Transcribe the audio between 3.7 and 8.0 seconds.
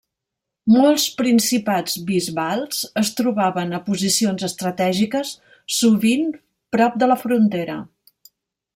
a posicions estratègiques, sovint prop de la frontera.